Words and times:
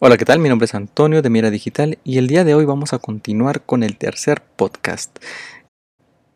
Hola, 0.00 0.16
¿qué 0.16 0.24
tal? 0.24 0.38
Mi 0.38 0.48
nombre 0.48 0.66
es 0.66 0.76
Antonio 0.76 1.22
de 1.22 1.28
Mira 1.28 1.50
Digital 1.50 1.98
y 2.04 2.18
el 2.18 2.28
día 2.28 2.44
de 2.44 2.54
hoy 2.54 2.64
vamos 2.64 2.92
a 2.92 3.00
continuar 3.00 3.62
con 3.62 3.82
el 3.82 3.96
tercer 3.96 4.40
podcast. 4.40 5.18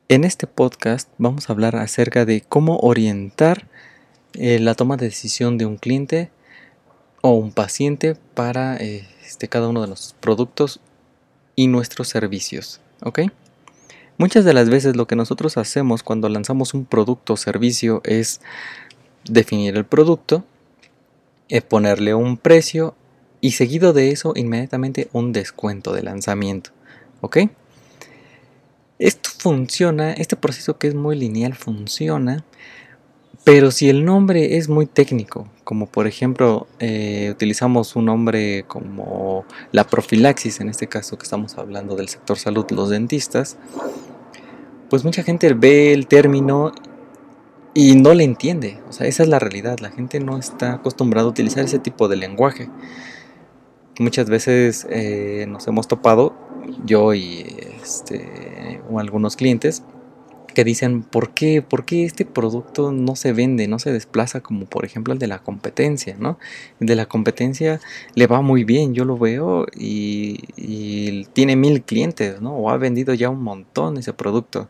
En 0.09 0.25
este 0.25 0.49
podcast 0.49 1.09
vamos 1.17 1.49
a 1.49 1.53
hablar 1.53 1.77
acerca 1.77 2.25
de 2.25 2.41
cómo 2.41 2.79
orientar 2.79 3.69
eh, 4.35 4.59
la 4.59 4.75
toma 4.75 4.97
de 4.97 5.07
decisión 5.07 5.59
de 5.59 5.67
un 5.67 5.77
cliente 5.77 6.33
o 7.21 7.35
un 7.35 7.53
paciente 7.53 8.17
para 8.35 8.79
eh, 8.79 9.09
este, 9.25 9.47
cada 9.47 9.69
uno 9.69 9.81
de 9.81 9.87
los 9.87 10.17
productos 10.19 10.81
y 11.55 11.69
nuestros 11.69 12.09
servicios. 12.09 12.81
¿Ok? 13.05 13.21
Muchas 14.19 14.45
de 14.45 14.55
las 14.55 14.71
veces 14.71 14.97
lo 14.97 15.07
que 15.07 15.15
nosotros 15.15 15.57
hacemos 15.57 16.03
cuando 16.03 16.29
lanzamos 16.29 16.75
un 16.75 16.85
producto 16.85 17.35
o 17.35 17.37
servicio 17.37 18.01
es 18.03 18.41
definir 19.23 19.77
el 19.77 19.85
producto, 19.85 20.45
eh, 21.49 21.63
ponerle 21.63 22.13
un 22.13 22.37
precio 22.37 22.97
y 23.43 23.51
seguido 23.51 23.93
de 23.93 24.13
eso 24.13 24.33
inmediatamente 24.37 25.09
un 25.13 25.33
descuento 25.33 25.93
de 25.93 26.03
lanzamiento. 26.05 26.71
¿Ok? 27.21 27.39
Esto 28.99 29.31
funciona, 29.37 30.13
este 30.13 30.37
proceso 30.37 30.79
que 30.79 30.87
es 30.87 30.95
muy 30.95 31.19
lineal 31.19 31.55
funciona, 31.55 32.45
pero 33.43 33.73
si 33.73 33.91
el 33.91 34.05
nombre 34.05 34.57
es 34.57 34.69
muy 34.69 34.87
técnico, 34.87 35.49
como 35.65 35.87
por 35.87 36.07
ejemplo 36.07 36.69
eh, 36.79 37.31
utilizamos 37.33 37.97
un 37.97 38.05
nombre 38.05 38.65
como 38.69 39.45
la 39.73 39.85
profilaxis, 39.89 40.61
en 40.61 40.69
este 40.69 40.87
caso 40.87 41.19
que 41.19 41.25
estamos 41.25 41.59
hablando 41.59 41.97
del 41.97 42.09
sector 42.09 42.39
salud, 42.39 42.65
los 42.71 42.91
dentistas, 42.91 43.57
pues 44.89 45.03
mucha 45.03 45.25
gente 45.25 45.53
ve 45.55 45.93
el 45.93 46.07
término 46.07 46.71
y 47.75 47.97
no 47.97 48.15
le 48.15 48.23
entiende. 48.23 48.79
O 48.89 48.93
sea, 48.93 49.09
esa 49.09 49.25
es 49.25 49.29
la 49.29 49.41
realidad. 49.41 49.81
La 49.81 49.91
gente 49.91 50.21
no 50.21 50.39
está 50.39 50.75
acostumbrada 50.75 51.27
a 51.27 51.31
utilizar 51.31 51.65
ese 51.65 51.79
tipo 51.79 52.07
de 52.07 52.17
lenguaje 52.17 52.69
muchas 54.03 54.29
veces 54.29 54.87
eh, 54.91 55.47
nos 55.49 55.67
hemos 55.69 55.89
topado, 55.89 56.35
yo 56.85 57.15
y 57.15 57.47
este, 57.83 58.81
algunos 58.97 59.37
clientes, 59.37 59.83
que 60.55 60.65
dicen, 60.65 61.03
¿por 61.03 61.31
qué? 61.31 61.63
¿por 61.63 61.85
qué 61.85 62.05
este 62.05 62.27
producto 62.27 62.93
no 62.93 63.17
se 63.17 63.33
vende, 63.33 63.69
no 63.69 63.79
se 63.79 63.91
desplaza 63.91 64.41
como 64.41 64.67
por 64.67 64.85
ejemplo 64.85 65.15
el 65.15 65.19
de 65.19 65.27
la 65.27 65.39
competencia? 65.39 66.17
¿no? 66.19 66.39
El 66.79 66.87
de 66.89 66.97
la 66.97 67.07
competencia 67.07 67.81
le 68.15 68.27
va 68.27 68.43
muy 68.43 68.65
bien, 68.65 68.95
yo 68.95 69.05
lo 69.05 69.17
veo 69.17 69.67
y, 69.75 70.41
y 70.57 71.25
tiene 71.33 71.57
mil 71.57 71.83
clientes, 71.83 72.41
¿no? 72.43 72.55
O 72.55 72.71
ha 72.71 72.77
vendido 72.77 73.15
ya 73.15 73.31
un 73.31 73.43
montón 73.43 73.97
ese 73.97 74.13
producto. 74.13 74.69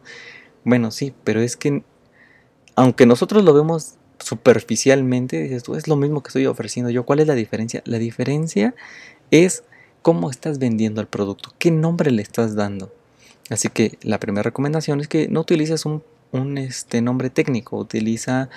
Bueno, 0.64 0.92
sí, 0.92 1.12
pero 1.25 1.41
es 1.41 1.57
que 1.57 1.83
aunque 2.77 3.07
nosotros 3.07 3.45
lo 3.45 3.53
vemos 3.53 3.97
superficialmente, 4.19 5.42
dices 5.42 5.62
tú, 5.62 5.75
es 5.75 5.89
lo 5.89 5.97
mismo 5.97 6.23
que 6.23 6.29
estoy 6.29 6.47
ofreciendo 6.47 6.91
yo. 6.91 7.05
¿Cuál 7.05 7.20
es 7.20 7.27
la 7.27 7.35
diferencia? 7.35 7.83
La 7.85 7.98
diferencia 7.98 8.75
es 9.33 9.65
cómo 10.03 10.31
estás 10.31 10.59
vendiendo 10.61 11.01
el 11.01 11.09
producto, 11.09 11.53
qué 11.59 11.73
nombre 11.73 12.13
le 12.13 12.23
estás 12.23 12.55
dando. 12.55 12.93
Así 13.51 13.69
que 13.69 13.99
la 14.03 14.21
primera 14.21 14.45
recomendación 14.45 15.01
es 15.01 15.09
que 15.09 15.27
no 15.29 15.41
utilices 15.41 15.85
un, 15.85 16.03
este, 16.59 17.01
nombre 17.01 17.31
técnico, 17.31 17.77
utiliza 17.77 18.49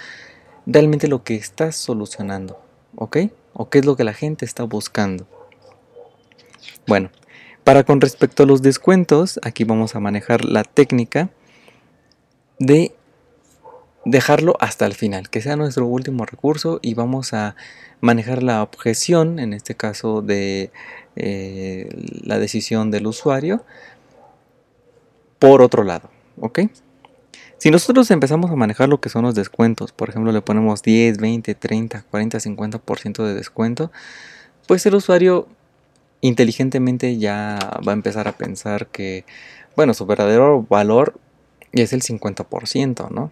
realmente 0.66 1.08
lo 1.08 1.24
que 1.24 1.36
estás 1.36 1.76
solucionando, 1.76 2.60
¿ok? 2.96 3.18
O 3.54 3.70
qué 3.70 3.80
es 3.80 3.86
lo 3.86 3.96
que 3.96 4.04
la 4.04 4.14
gente 4.14 4.46
está 4.46 4.64
buscando. 4.64 5.26
Bueno, 6.88 7.10
para 7.64 7.84
con 7.84 8.02
respecto 8.02 8.44
a 8.44 8.46
los 8.46 8.62
descuentos, 8.62 9.40
aquí 9.44 9.64
vamos 9.64 9.96
a 9.96 10.00
manejar 10.00 10.46
la 10.46 10.64
técnica 10.64 11.30
de 12.60 12.94
dejarlo 14.06 14.56
hasta 14.60 14.86
el 14.86 14.94
final, 14.94 15.30
que 15.30 15.42
sea 15.42 15.56
nuestro 15.56 15.88
último 15.88 16.26
recurso 16.26 16.80
y 16.82 16.94
vamos 16.94 17.34
a 17.34 17.56
manejar 18.02 18.44
la 18.44 18.62
objeción, 18.62 19.40
en 19.40 19.54
este 19.54 19.76
caso 19.76 20.22
de 20.22 20.72
eh, 21.16 21.90
la 22.24 22.40
decisión 22.40 22.92
del 22.92 23.08
usuario, 23.08 23.66
por 25.40 25.62
otro 25.62 25.84
lado, 25.84 26.10
¿ok? 26.40 26.60
Si 27.58 27.72
nosotros 27.72 28.12
empezamos 28.12 28.52
a 28.52 28.56
manejar 28.56 28.90
lo 28.90 29.02
que 29.02 29.10
son 29.10 29.24
los 29.24 29.34
descuentos, 29.34 29.92
por 29.92 30.10
ejemplo 30.10 30.32
le 30.32 30.42
ponemos 30.42 30.84
10, 30.84 31.18
20, 31.18 31.56
30, 31.56 32.04
40, 32.04 32.38
50% 32.38 33.24
de 33.24 33.34
descuento, 33.34 33.92
pues 34.68 34.86
el 34.86 34.96
usuario 34.96 35.48
inteligentemente 36.22 37.18
ya 37.18 37.58
va 37.88 37.92
a 37.92 37.96
empezar 37.96 38.28
a 38.28 38.34
pensar 38.34 38.88
que, 38.88 39.26
bueno, 39.76 39.94
su 39.94 40.06
verdadero 40.06 40.66
valor 40.70 41.20
es 41.72 41.94
el 41.94 42.02
50%, 42.02 43.10
¿no? 43.10 43.32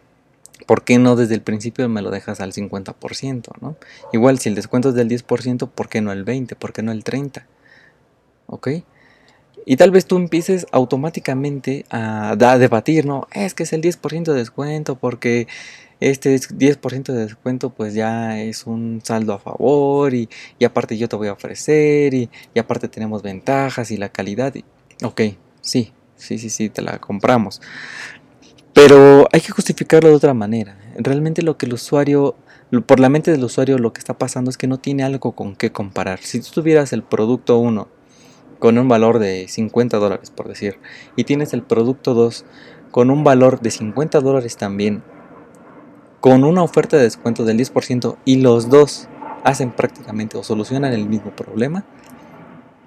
¿Por 0.66 0.84
qué 0.84 0.98
no 0.98 1.16
desde 1.16 1.36
el 1.36 1.42
principio 1.42 1.88
me 1.90 2.02
lo 2.02 2.12
dejas 2.12 2.40
al 2.40 2.54
50%? 2.54 3.50
¿no? 3.62 3.76
Igual 4.12 4.40
si 4.40 4.50
el 4.50 4.56
descuento 4.56 4.90
es 4.90 4.96
del 4.96 5.10
10%, 5.10 5.70
¿por 5.70 5.90
qué 5.90 6.02
no 6.02 6.12
el 6.12 6.26
20%? 6.26 6.56
¿Por 6.56 6.74
qué 6.74 6.82
no 6.84 6.92
el 6.92 7.04
30%? 7.04 7.44
¿Ok? 8.48 8.70
Y 9.66 9.78
tal 9.78 9.92
vez 9.92 10.06
tú 10.06 10.18
empieces 10.18 10.68
automáticamente 10.72 11.86
a, 11.90 12.36
debatir, 12.60 13.06
¿no? 13.06 13.28
Es 13.32 13.54
que 13.54 13.64
es 13.64 13.74
el 13.74 13.82
10% 13.82 14.24
de 14.24 14.34
descuento 14.34 14.98
porque 14.98 15.48
este 16.00 16.36
10% 16.36 17.14
de 17.14 17.26
descuento 17.26 17.70
pues 17.70 17.94
ya 17.94 18.42
es 18.42 18.66
un 18.68 19.02
saldo 19.04 19.34
a 19.34 19.40
favor 19.40 20.14
y, 20.14 20.28
aparte 20.66 20.98
yo 20.98 21.08
te 21.08 21.16
voy 21.16 21.30
a 21.30 21.34
ofrecer 21.34 22.14
y, 22.14 22.30
y, 22.54 22.60
aparte 22.60 22.90
tenemos 22.90 23.22
ventajas 23.22 23.92
y 23.92 23.98
la 23.98 24.10
calidad. 24.10 24.54
Y, 24.56 24.66
ok, 25.02 25.22
sí, 25.62 25.94
sí, 26.18 26.38
sí, 26.40 26.50
sí, 26.50 26.70
te 26.70 26.82
la 26.82 27.00
compramos. 27.00 27.62
Pero 28.74 29.28
hay 29.32 29.42
que 29.42 29.52
justificarlo 29.52 30.10
de 30.10 30.16
otra 30.16 30.34
manera. 30.34 30.78
Realmente 30.98 31.44
lo 31.44 31.58
que 31.58 31.68
el 31.68 31.74
usuario, 31.74 32.36
por 32.86 33.00
la 33.00 33.10
mente 33.10 33.32
del 33.32 33.44
usuario 33.44 33.78
lo 33.78 33.94
que 33.94 34.00
está 34.00 34.18
pasando 34.18 34.50
es 34.50 34.58
que 34.58 34.68
no 34.68 34.80
tiene 34.80 35.04
algo 35.04 35.34
con 35.34 35.56
qué 35.56 35.72
comparar. 35.72 36.20
Si 36.20 36.40
tú 36.42 36.50
tuvieras 36.54 36.92
el 36.92 37.04
producto 37.04 37.58
1 37.60 37.88
con 38.60 38.78
un 38.78 38.88
valor 38.88 39.20
de 39.20 39.48
50 39.48 39.98
dólares, 39.98 40.32
por 40.32 40.48
decir, 40.48 40.80
y 41.16 41.26
tienes 41.26 41.54
el 41.54 41.62
producto 41.62 42.14
2 42.14 42.46
con 42.92 43.12
un 43.12 43.24
valor 43.24 43.60
de 43.60 43.72
50 43.72 44.22
dólares 44.22 44.58
también, 44.58 45.04
con 46.20 46.44
una 46.44 46.64
oferta 46.64 46.98
de 46.98 47.04
descuento 47.04 47.44
del 47.44 47.58
10% 47.58 48.18
y 48.26 48.38
los 48.38 48.70
dos 48.70 49.10
hacen 49.44 49.72
prácticamente 49.72 50.38
o 50.38 50.44
solucionan 50.44 50.94
el 50.94 51.08
mismo 51.08 51.36
problema, 51.36 51.84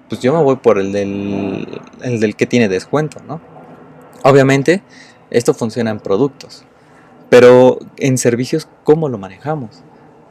pues 0.08 0.20
yo 0.20 0.32
me 0.34 0.42
voy 0.42 0.56
por 0.56 0.78
el 0.78 0.92
del, 0.92 1.80
el 2.02 2.20
del 2.20 2.34
que 2.34 2.46
tiene 2.46 2.68
descuento, 2.68 3.20
¿no? 3.26 3.40
Obviamente, 4.22 4.82
esto 5.36 5.52
funciona 5.52 5.90
en 5.90 6.00
productos, 6.00 6.64
pero 7.28 7.78
en 7.98 8.16
servicios, 8.16 8.68
¿cómo 8.84 9.10
lo 9.10 9.18
manejamos? 9.18 9.82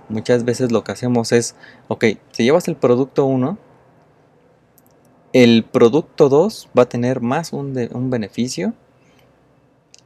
Muchas 0.10 0.46
veces 0.46 0.72
lo 0.72 0.84
que 0.84 0.94
hacemos 0.94 1.32
es, 1.32 1.56
ok, 1.90 2.06
si 2.32 2.44
llevas 2.44 2.68
el 2.68 2.76
producto 2.76 3.26
1, 3.26 3.56
el 5.34 5.64
producto 5.64 6.28
2 6.28 6.70
va 6.76 6.84
a 6.84 6.90
tener 6.90 7.22
más 7.22 7.54
un, 7.54 7.78
un 7.94 8.10
beneficio 8.10 8.74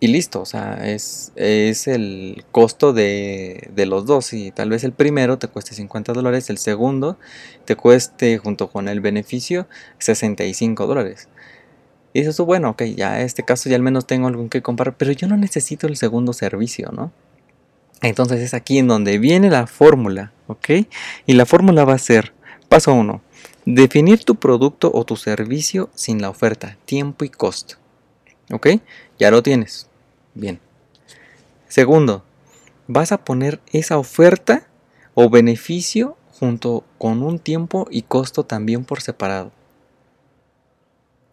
y 0.01 0.07
listo, 0.07 0.41
o 0.41 0.45
sea, 0.45 0.85
es, 0.85 1.31
es 1.37 1.87
el 1.87 2.43
costo 2.51 2.91
de, 2.91 3.69
de, 3.73 3.85
los 3.85 4.05
dos. 4.05 4.33
Y 4.33 4.51
tal 4.51 4.69
vez 4.69 4.83
el 4.83 4.91
primero 4.91 5.37
te 5.37 5.47
cueste 5.47 5.75
50 5.75 6.11
dólares, 6.11 6.49
el 6.49 6.57
segundo 6.57 7.17
te 7.63 7.77
cueste 7.77 8.37
junto 8.37 8.69
con 8.69 8.89
el 8.89 8.99
beneficio 8.99 9.67
65 9.99 10.87
dólares. 10.87 11.29
Y 12.13 12.19
dices 12.19 12.37
tú, 12.37 12.45
bueno, 12.45 12.69
ok, 12.69 12.83
ya 12.83 13.19
en 13.19 13.25
este 13.25 13.43
caso 13.43 13.69
ya 13.69 13.75
al 13.75 13.81
menos 13.81 14.07
tengo 14.07 14.27
algo 14.27 14.49
que 14.49 14.61
comprar, 14.61 14.97
pero 14.97 15.11
yo 15.11 15.27
no 15.27 15.37
necesito 15.37 15.87
el 15.87 15.95
segundo 15.95 16.33
servicio, 16.33 16.91
¿no? 16.91 17.11
Entonces 18.01 18.39
es 18.41 18.53
aquí 18.53 18.77
en 18.77 18.87
donde 18.87 19.19
viene 19.19 19.49
la 19.49 19.67
fórmula, 19.67 20.31
¿ok? 20.47 20.69
Y 21.25 21.33
la 21.33 21.45
fórmula 21.45 21.85
va 21.85 21.93
a 21.93 21.99
ser, 21.99 22.33
paso 22.67 22.93
1, 22.93 23.21
definir 23.65 24.23
tu 24.23 24.35
producto 24.35 24.89
o 24.93 25.05
tu 25.05 25.15
servicio 25.15 25.89
sin 25.93 26.21
la 26.21 26.29
oferta, 26.29 26.77
tiempo 26.85 27.25
y 27.25 27.29
costo. 27.29 27.75
¿Ok? 28.51 28.67
Ya 29.19 29.29
lo 29.29 29.43
tienes. 29.43 29.87
Bien. 30.33 30.59
Segundo, 31.67 32.23
vas 32.87 33.11
a 33.11 33.23
poner 33.23 33.59
esa 33.71 33.99
oferta 33.99 34.67
o 35.13 35.29
beneficio 35.29 36.17
junto 36.39 36.83
con 36.97 37.21
un 37.21 37.37
tiempo 37.37 37.87
y 37.91 38.03
costo 38.03 38.43
también 38.43 38.85
por 38.85 39.01
separado. 39.01 39.51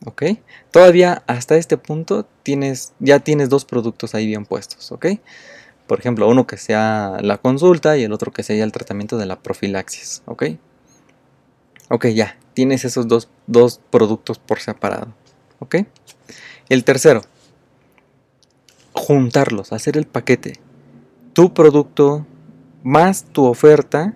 ¿Ok? 0.06 0.22
Todavía 0.70 1.22
hasta 1.26 1.56
este 1.56 1.76
punto 1.76 2.26
tienes, 2.42 2.94
ya 3.00 3.18
tienes 3.18 3.48
dos 3.48 3.64
productos 3.64 4.14
ahí 4.14 4.26
bien 4.26 4.46
puestos, 4.46 4.92
¿ok? 4.92 5.06
Por 5.86 5.98
ejemplo, 5.98 6.28
uno 6.28 6.46
que 6.46 6.56
sea 6.56 7.18
la 7.20 7.38
consulta 7.38 7.96
y 7.96 8.04
el 8.04 8.12
otro 8.12 8.32
que 8.32 8.42
sea 8.42 8.64
el 8.64 8.72
tratamiento 8.72 9.18
de 9.18 9.26
la 9.26 9.40
profilaxis, 9.40 10.22
¿ok? 10.26 10.44
Ok, 11.90 12.06
ya, 12.06 12.38
tienes 12.54 12.84
esos 12.84 13.08
dos, 13.08 13.28
dos 13.46 13.80
productos 13.90 14.38
por 14.38 14.60
separado, 14.60 15.12
¿ok? 15.58 15.76
El 16.68 16.84
tercero, 16.84 17.22
juntarlos, 18.92 19.72
hacer 19.72 19.96
el 19.96 20.06
paquete. 20.06 20.54
Tu 21.32 21.52
producto 21.52 22.26
más 22.82 23.24
tu 23.24 23.44
oferta 23.44 24.14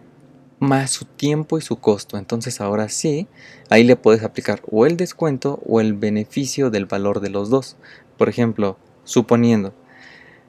más 0.60 0.90
su 0.90 1.06
tiempo 1.06 1.58
y 1.58 1.62
su 1.62 1.76
costo. 1.80 2.16
Entonces 2.16 2.60
ahora 2.60 2.88
sí, 2.88 3.26
ahí 3.68 3.82
le 3.82 3.96
puedes 3.96 4.22
aplicar 4.22 4.62
o 4.70 4.86
el 4.86 4.96
descuento 4.96 5.60
o 5.66 5.80
el 5.80 5.94
beneficio 5.94 6.70
del 6.70 6.86
valor 6.86 7.20
de 7.20 7.30
los 7.30 7.50
dos. 7.50 7.76
Por 8.16 8.28
ejemplo, 8.28 8.78
suponiendo, 9.02 9.74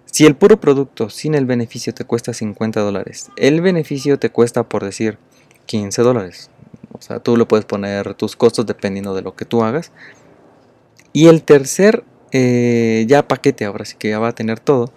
si 0.05 0.25
el 0.25 0.35
puro 0.35 0.59
producto 0.59 1.09
sin 1.09 1.33
el 1.35 1.45
beneficio 1.45 1.93
te 1.93 2.03
cuesta 2.03 2.33
50 2.33 2.81
dólares, 2.81 3.31
el 3.37 3.61
beneficio 3.61 4.19
te 4.19 4.29
cuesta 4.29 4.67
por 4.67 4.83
decir 4.83 5.17
15 5.65 6.01
dólares. 6.01 6.51
O 6.91 7.01
sea, 7.01 7.19
tú 7.19 7.37
le 7.37 7.45
puedes 7.45 7.65
poner 7.65 8.13
tus 8.15 8.35
costos 8.35 8.65
dependiendo 8.65 9.15
de 9.15 9.21
lo 9.21 9.35
que 9.35 9.45
tú 9.45 9.63
hagas. 9.63 9.93
Y 11.13 11.27
el 11.27 11.43
tercer, 11.43 12.03
eh, 12.33 13.05
ya 13.07 13.27
paquete, 13.27 13.63
ahora 13.63 13.85
sí 13.85 13.95
que 13.97 14.09
ya 14.09 14.19
va 14.19 14.27
a 14.27 14.35
tener 14.35 14.59
todo. 14.59 14.91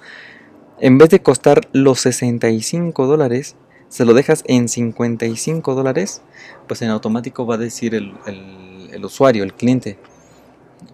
En 0.81 0.99
vez 0.99 1.11
de 1.11 1.23
costar 1.23 1.69
los 1.73 2.01
65 2.01 3.07
dólares, 3.07 3.55
se 3.95 4.05
lo 4.05 4.13
dejas 4.13 4.43
en 4.49 4.69
55 4.69 5.73
dólares, 5.77 6.21
pues 6.67 6.83
en 6.83 6.91
automático 6.91 7.47
va 7.47 7.55
a 7.55 7.59
decir 7.59 7.95
el, 7.95 8.13
el, 8.27 9.05
usuario, 9.05 9.45
el 9.45 9.55
cliente, 9.55 9.99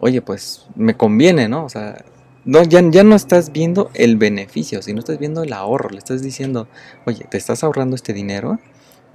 oye, 0.00 0.20
pues 0.20 0.66
me 0.74 0.94
conviene, 0.94 1.48
¿no? 1.48 1.64
O 1.64 1.70
sea, 1.70 2.04
no, 2.44 2.62
ya, 2.62 2.82
ya 2.90 3.02
no 3.02 3.16
estás 3.16 3.52
viendo 3.52 3.90
el 3.94 4.18
beneficio, 4.18 4.82
sino 4.82 4.98
estás 4.98 5.18
viendo 5.18 5.42
el 5.42 5.54
ahorro, 5.54 5.88
le 5.88 5.96
estás 5.96 6.20
diciendo, 6.20 6.68
oye, 7.06 7.24
te 7.24 7.38
estás 7.38 7.64
ahorrando 7.64 7.96
este 7.96 8.12
dinero 8.12 8.58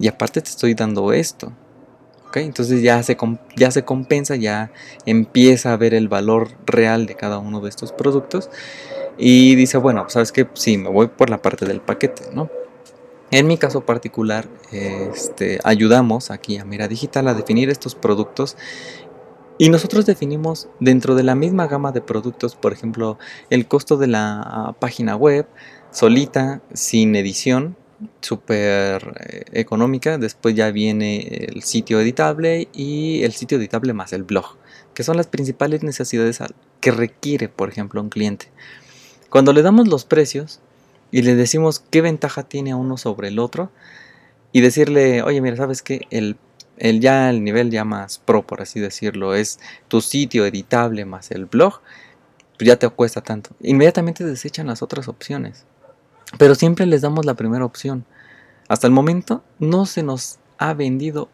y 0.00 0.08
aparte 0.08 0.40
te 0.40 0.50
estoy 0.50 0.74
dando 0.74 1.12
esto. 1.12 1.52
¿ok? 2.26 2.38
Entonces 2.38 2.82
ya 2.82 3.00
se, 3.04 3.16
ya 3.54 3.70
se 3.70 3.84
compensa, 3.84 4.34
ya 4.34 4.72
empieza 5.04 5.72
a 5.72 5.76
ver 5.76 5.94
el 5.94 6.08
valor 6.08 6.48
real 6.66 7.06
de 7.06 7.14
cada 7.14 7.38
uno 7.38 7.60
de 7.60 7.68
estos 7.68 7.92
productos 7.92 8.50
y 9.16 9.54
dice, 9.54 9.78
bueno, 9.78 10.06
sabes 10.08 10.32
que 10.32 10.48
sí, 10.54 10.76
me 10.76 10.88
voy 10.88 11.06
por 11.06 11.30
la 11.30 11.40
parte 11.40 11.66
del 11.66 11.80
paquete, 11.80 12.24
¿no? 12.34 12.50
En 13.30 13.48
mi 13.48 13.58
caso 13.58 13.84
particular, 13.84 14.48
este, 14.70 15.58
ayudamos 15.64 16.30
aquí 16.30 16.58
a 16.58 16.64
Mira 16.64 16.86
Digital 16.86 17.26
a 17.26 17.34
definir 17.34 17.70
estos 17.70 17.96
productos 17.96 18.56
y 19.58 19.68
nosotros 19.68 20.06
definimos 20.06 20.68
dentro 20.80 21.14
de 21.14 21.22
la 21.22 21.34
misma 21.34 21.66
gama 21.66 21.90
de 21.90 22.02
productos, 22.02 22.54
por 22.54 22.72
ejemplo, 22.72 23.18
el 23.50 23.66
costo 23.66 23.96
de 23.96 24.06
la 24.06 24.76
página 24.78 25.16
web 25.16 25.46
solita, 25.90 26.60
sin 26.74 27.16
edición, 27.16 27.74
súper 28.20 29.14
eh, 29.18 29.44
económica. 29.52 30.18
Después 30.18 30.54
ya 30.54 30.70
viene 30.70 31.48
el 31.48 31.62
sitio 31.62 32.00
editable 32.00 32.68
y 32.74 33.22
el 33.24 33.32
sitio 33.32 33.58
editable 33.58 33.94
más 33.94 34.12
el 34.12 34.24
blog, 34.24 34.56
que 34.94 35.02
son 35.02 35.16
las 35.16 35.26
principales 35.26 35.82
necesidades 35.82 36.38
que 36.80 36.90
requiere, 36.90 37.48
por 37.48 37.70
ejemplo, 37.70 38.00
un 38.02 38.10
cliente. 38.10 38.50
Cuando 39.30 39.52
le 39.52 39.62
damos 39.62 39.88
los 39.88 40.04
precios, 40.04 40.60
y 41.16 41.22
le 41.22 41.34
decimos 41.34 41.80
qué 41.80 42.02
ventaja 42.02 42.42
tiene 42.42 42.74
uno 42.74 42.98
sobre 42.98 43.28
el 43.28 43.38
otro 43.38 43.70
y 44.52 44.60
decirle, 44.60 45.22
oye, 45.22 45.40
mira, 45.40 45.56
¿sabes 45.56 45.80
qué? 45.80 46.02
El, 46.10 46.36
el 46.76 47.00
ya 47.00 47.30
el 47.30 47.42
nivel 47.42 47.70
ya 47.70 47.86
más 47.86 48.18
pro, 48.18 48.46
por 48.46 48.60
así 48.60 48.80
decirlo, 48.80 49.34
es 49.34 49.58
tu 49.88 50.02
sitio 50.02 50.44
editable 50.44 51.06
más 51.06 51.30
el 51.30 51.46
blog, 51.46 51.80
ya 52.58 52.76
te 52.76 52.86
cuesta 52.90 53.22
tanto. 53.22 53.56
Inmediatamente 53.62 54.26
desechan 54.26 54.66
las 54.66 54.82
otras 54.82 55.08
opciones. 55.08 55.64
Pero 56.36 56.54
siempre 56.54 56.84
les 56.84 57.00
damos 57.00 57.24
la 57.24 57.32
primera 57.32 57.64
opción. 57.64 58.04
Hasta 58.68 58.86
el 58.86 58.92
momento 58.92 59.42
no 59.58 59.86
se 59.86 60.02
nos 60.02 60.38
ha 60.58 60.74
vendido 60.74 61.30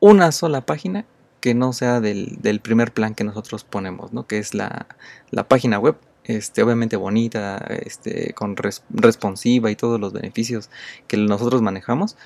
una 0.00 0.32
sola 0.32 0.64
página 0.64 1.04
que 1.40 1.52
no 1.52 1.74
sea 1.74 2.00
del, 2.00 2.38
del 2.40 2.60
primer 2.60 2.94
plan 2.94 3.14
que 3.14 3.24
nosotros 3.24 3.64
ponemos, 3.64 4.14
¿no? 4.14 4.26
que 4.26 4.38
es 4.38 4.54
la, 4.54 4.86
la 5.30 5.46
página 5.48 5.78
web 5.78 5.98
este, 6.24 6.62
obviamente 6.62 6.96
bonita, 6.96 7.58
este, 7.84 8.32
con 8.34 8.56
responsiva 8.56 9.70
y 9.70 9.76
todos 9.76 10.00
los 10.00 10.12
beneficios 10.12 10.70
que 11.06 11.16
nosotros 11.16 11.62
manejamos, 11.62 12.16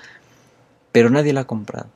pero 0.92 1.10
nadie 1.10 1.32
la 1.32 1.42
ha 1.42 1.46
comprado. 1.46 1.88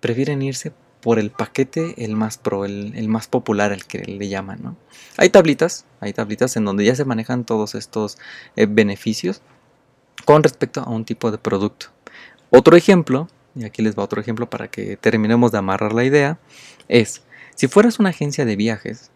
Prefieren 0.00 0.42
irse 0.42 0.72
por 1.00 1.18
el 1.18 1.30
paquete 1.30 2.04
el 2.04 2.16
más 2.16 2.38
pro, 2.38 2.64
el, 2.64 3.08
más 3.08 3.28
popular, 3.28 3.72
el 3.72 3.84
que 3.84 3.98
le 3.98 4.28
llaman, 4.28 4.60
¿no? 4.62 4.76
Hay 5.16 5.30
tablitas, 5.30 5.84
hay 6.00 6.12
tablitas 6.12 6.56
en 6.56 6.64
donde 6.64 6.84
ya 6.84 6.94
se 6.94 7.04
manejan 7.04 7.44
todos 7.44 7.74
estos 7.74 8.18
eh, 8.56 8.66
beneficios 8.68 9.40
con 10.24 10.42
respecto 10.42 10.80
a 10.80 10.90
un 10.90 11.04
tipo 11.04 11.30
de 11.30 11.38
producto. 11.38 11.86
Otro 12.50 12.76
ejemplo, 12.76 13.28
y 13.54 13.64
aquí 13.64 13.82
les 13.82 13.96
va 13.96 14.02
otro 14.02 14.20
ejemplo 14.20 14.50
para 14.50 14.68
que 14.68 14.96
terminemos 14.96 15.52
de 15.52 15.58
amarrar 15.58 15.92
la 15.92 16.04
idea, 16.04 16.38
es, 16.88 17.22
si 17.54 17.68
fueras 17.68 17.98
una 17.98 18.10
agencia 18.10 18.44
de 18.44 18.56
viajes, 18.56 19.10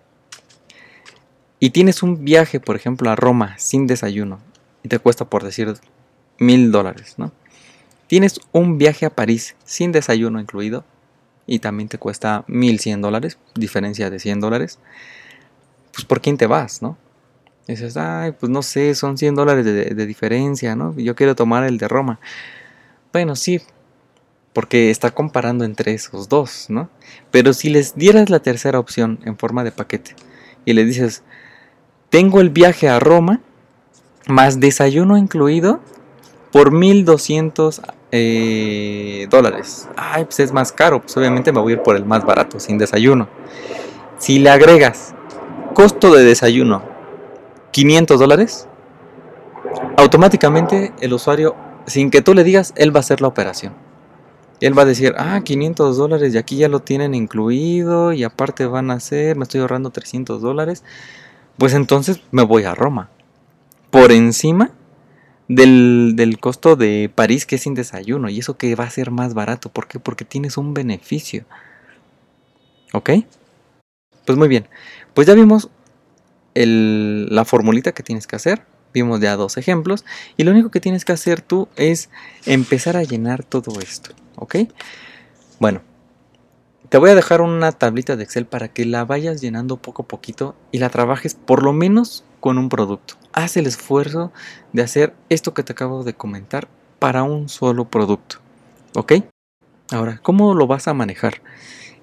y 1.63 1.71
tienes 1.71 2.03
un 2.03 2.25
viaje, 2.25 2.59
por 2.59 2.75
ejemplo, 2.75 3.09
a 3.09 3.15
Roma 3.15 3.55
sin 3.57 3.87
desayuno 3.87 4.41
y 4.83 4.89
te 4.89 4.99
cuesta, 4.99 5.27
por 5.27 5.45
decir, 5.45 5.73
mil 6.41 6.73
dólares, 6.73 7.15
¿no? 7.19 7.31
Tienes 8.09 8.41
un 8.51 8.79
viaje 8.79 9.07
a 9.07 9.11
París 9.11 9.55
sin 9.65 9.93
desayuno 9.93 10.41
incluido 10.41 10.85
y 11.47 11.61
también 11.61 11.89
te 11.89 11.99
cuesta 11.99 12.43
mil 12.49 12.81
cien 12.81 13.01
dólares, 13.01 13.39
diferencia 13.55 14.11
de 14.11 14.19
100 14.19 14.41
dólares. 14.41 14.81
Pues 15.93 16.05
por 16.05 16.21
quién 16.21 16.37
te 16.37 16.49
vas, 16.49 16.83
¿no? 16.83 16.99
dices, 17.69 17.97
ay, 17.97 18.33
pues 18.33 18.51
no 18.51 18.63
sé, 18.63 18.97
son 18.97 19.17
100 19.17 19.37
dólares 19.37 19.65
de, 19.65 19.73
de 19.85 20.07
diferencia, 20.07 20.75
¿no? 20.75 20.97
Yo 20.97 21.15
quiero 21.15 21.37
tomar 21.37 21.63
el 21.63 21.79
de 21.79 21.87
Roma. 21.87 22.19
Bueno, 23.13 23.37
sí, 23.37 23.63
porque 24.53 24.91
está 24.91 25.13
comparando 25.13 25.65
entre 25.65 25.95
esos 25.95 26.29
dos, 26.29 26.67
¿no? 26.71 26.91
Pero 27.31 27.53
si 27.53 27.71
les 27.71 27.95
dieras 27.95 28.31
la 28.31 28.41
tercera 28.41 28.81
opción 28.81 29.21
en 29.25 29.39
forma 29.39 29.63
de 29.63 29.71
paquete 29.71 30.17
y 30.65 30.73
le 30.73 30.85
dices, 30.85 31.23
tengo 32.13 32.43
el 32.43 32.51
viaje 32.51 32.91
a 32.91 33.01
Roma, 33.01 33.41
más 34.29 34.61
desayuno 34.61 35.17
incluido, 35.17 35.81
por 36.53 36.71
1200 36.71 37.81
eh, 38.11 39.27
dólares. 39.31 39.89
Ay, 39.97 40.27
pues 40.27 40.41
es 40.41 40.53
más 40.53 40.73
caro, 40.73 41.01
pues 41.01 41.17
obviamente 41.17 41.53
me 41.53 41.61
voy 41.61 41.73
a 41.73 41.77
ir 41.77 41.83
por 41.83 41.97
el 41.97 42.05
más 42.05 42.23
barato, 42.27 42.61
sin 42.61 42.77
desayuno. 42.77 43.29
Si 44.19 44.39
le 44.39 44.51
agregas 44.51 45.15
costo 45.73 46.13
de 46.13 46.23
desayuno 46.23 46.83
500 47.71 48.21
dólares, 48.21 48.69
automáticamente 49.97 50.93
el 51.01 51.15
usuario, 51.15 51.57
sin 51.87 52.11
que 52.11 52.21
tú 52.21 52.35
le 52.35 52.45
digas, 52.45 52.75
él 52.77 52.95
va 52.95 52.99
a 52.99 53.01
hacer 53.01 53.23
la 53.23 53.29
operación. 53.29 53.73
Él 54.61 54.79
va 54.79 54.83
a 54.83 54.85
decir, 54.85 55.15
ah, 55.17 55.41
500 55.43 55.97
dólares 55.97 56.35
y 56.35 56.37
aquí 56.37 56.59
ya 56.59 56.69
lo 56.69 56.81
tienen 56.81 57.15
incluido 57.15 58.13
y 58.13 58.23
aparte 58.23 58.67
van 58.67 58.91
a 58.91 58.95
hacer, 58.95 59.35
me 59.35 59.45
estoy 59.45 59.63
ahorrando 59.63 59.89
300 59.89 60.43
dólares 60.43 60.85
pues 61.59 61.75
entonces 61.75 62.21
me 62.31 62.43
voy 62.43 62.65
a 62.65 62.75
Roma. 62.75 63.11
Por 63.91 64.13
encima 64.13 64.71
del, 65.49 66.39
costo 66.41 66.77
de 66.77 67.11
París 67.15 67.47
que 67.47 67.57
es 67.57 67.63
sin 67.63 67.75
desayuno. 67.75 68.29
Y 68.29 68.39
eso 68.39 68.57
que 68.57 68.75
va 68.75 68.85
a 68.85 68.91
ser 68.91 69.11
más 69.11 69.35
barato. 69.35 69.69
¿Por 69.69 69.89
qué? 69.89 69.99
Porque 69.99 70.25
tienes 70.25 70.57
un 70.57 70.75
beneficio. 70.75 71.45
¿Ok? 72.93 73.11
Pues 74.25 74.39
muy 74.39 74.49
bien. 74.49 74.69
Pues 75.15 75.27
ya 75.27 75.35
vimos 75.35 75.69
la 76.55 77.45
formulita 77.45 77.93
que 77.93 78.03
tienes 78.03 78.27
que 78.27 78.37
hacer. 78.37 78.65
Vimos 78.95 79.21
ya 79.21 79.37
dos 79.37 79.57
ejemplos. 79.57 80.05
Y 80.37 80.45
lo 80.45 80.51
único 80.53 80.71
que 80.71 80.81
tienes 80.81 81.05
que 81.05 81.13
hacer 81.13 81.41
tú 81.41 81.69
es 81.77 82.11
empezar 82.47 82.97
a 82.97 83.03
llenar 83.03 83.45
todo 83.45 83.81
esto. 83.81 84.11
¿Ok? 84.37 84.57
Bueno, 85.61 85.83
te 86.93 86.99
voy 86.99 87.09
a 87.09 87.15
dejar 87.15 87.41
una 87.41 87.73
tablita 87.73 88.17
de 88.17 88.25
Excel 88.25 88.45
para 88.45 88.69
que 88.69 88.85
la 88.85 89.07
vayas 89.07 89.41
llenando 89.41 89.79
poco 89.79 90.03
a 90.03 90.07
poquito 90.07 90.55
y 90.73 90.79
la 90.79 90.91
trabajes 90.91 91.33
por 91.35 91.63
lo 91.63 91.73
menos 91.73 92.23
con 92.39 92.59
un 92.59 92.69
producto. 92.69 93.15
Haz 93.33 93.57
el 93.57 93.67
esfuerzo 93.67 94.31
de 94.75 94.83
hacer 94.83 95.15
esto 95.31 95.55
que 95.55 95.63
te 95.63 95.73
acabo 95.73 96.05
de 96.05 96.13
comentar 96.13 96.69
para 96.99 97.23
un 97.23 97.49
solo 97.49 97.87
producto. 97.87 98.41
¿Ok? 98.95 99.15
Ahora, 99.91 100.21
¿cómo 100.23 100.53
lo 100.53 100.67
vas 100.67 100.87
a 100.87 100.93
manejar? 100.93 101.41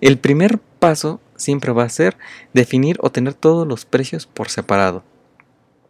El 0.02 0.18
primer 0.18 0.58
paso 0.58 1.22
siempre 1.36 1.72
va 1.72 1.84
a 1.84 1.90
ser 1.90 2.18
definir 2.56 2.98
o 3.02 3.12
tener 3.12 3.36
todos 3.36 3.68
los 3.68 3.86
precios 3.86 4.26
por 4.26 4.50
separado 4.50 5.04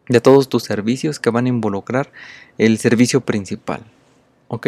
de 0.09 0.19
todos 0.19 0.49
tus 0.49 0.63
servicios 0.63 1.21
que 1.21 1.29
van 1.29 1.45
a 1.45 1.49
involucrar 1.49 2.11
el 2.57 2.77
servicio 2.79 3.21
principal. 3.21 3.81
¿Ok? 4.49 4.67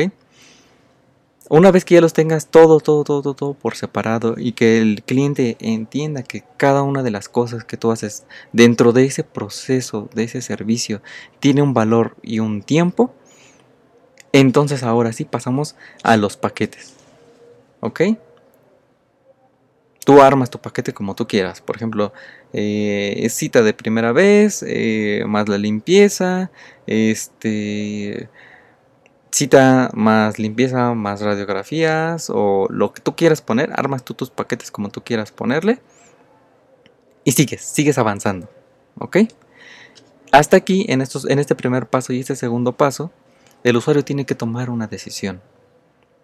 Una 1.53 1.69
vez 1.69 1.83
que 1.83 1.95
ya 1.95 2.01
los 2.01 2.13
tengas 2.13 2.47
todo, 2.47 2.79
todo, 2.79 3.03
todo, 3.03 3.33
todo 3.33 3.53
por 3.55 3.75
separado 3.75 4.35
y 4.37 4.53
que 4.53 4.79
el 4.79 5.03
cliente 5.03 5.57
entienda 5.59 6.23
que 6.23 6.45
cada 6.55 6.81
una 6.81 7.03
de 7.03 7.11
las 7.11 7.27
cosas 7.27 7.65
que 7.65 7.75
tú 7.75 7.91
haces 7.91 8.23
dentro 8.53 8.93
de 8.93 9.03
ese 9.03 9.25
proceso, 9.25 10.07
de 10.13 10.23
ese 10.23 10.41
servicio, 10.41 11.01
tiene 11.41 11.61
un 11.61 11.73
valor 11.73 12.15
y 12.23 12.39
un 12.39 12.61
tiempo, 12.61 13.13
entonces 14.31 14.81
ahora 14.83 15.11
sí 15.11 15.25
pasamos 15.25 15.75
a 16.03 16.15
los 16.15 16.37
paquetes. 16.37 16.93
¿Ok? 17.81 18.01
Tú 20.05 20.21
armas 20.21 20.49
tu 20.51 20.59
paquete 20.59 20.93
como 20.93 21.15
tú 21.15 21.27
quieras. 21.27 21.59
Por 21.59 21.75
ejemplo, 21.75 22.13
eh, 22.53 23.27
cita 23.29 23.61
de 23.61 23.73
primera 23.73 24.13
vez, 24.13 24.63
eh, 24.65 25.25
más 25.27 25.49
la 25.49 25.57
limpieza, 25.57 26.49
este 26.87 28.29
cita 29.31 29.89
más 29.93 30.39
limpieza, 30.39 30.93
más 30.93 31.21
radiografías 31.21 32.29
o 32.29 32.67
lo 32.69 32.93
que 32.93 33.01
tú 33.01 33.15
quieras 33.15 33.41
poner, 33.41 33.71
armas 33.75 34.03
tú 34.03 34.13
tus 34.13 34.29
paquetes 34.29 34.71
como 34.71 34.89
tú 34.89 35.03
quieras 35.03 35.31
ponerle 35.31 35.79
y 37.23 37.31
sigues, 37.31 37.61
sigues 37.61 37.97
avanzando, 37.97 38.49
¿ok? 38.97 39.17
Hasta 40.31 40.57
aquí, 40.57 40.85
en, 40.87 41.01
estos, 41.01 41.29
en 41.29 41.39
este 41.39 41.55
primer 41.55 41.87
paso 41.87 42.13
y 42.13 42.19
este 42.19 42.35
segundo 42.35 42.71
paso, 42.73 43.11
el 43.63 43.77
usuario 43.77 44.03
tiene 44.03 44.25
que 44.25 44.35
tomar 44.35 44.69
una 44.69 44.87
decisión. 44.87 45.41